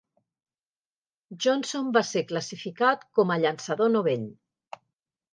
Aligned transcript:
Johnson 1.45 1.91
va 1.97 2.01
ser 2.11 2.23
classificat 2.31 3.03
com 3.19 3.33
a 3.35 3.37
llançador 3.43 3.93
novell. 3.97 4.25